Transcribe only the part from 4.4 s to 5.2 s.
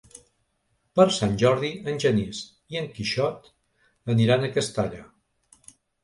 a Castalla.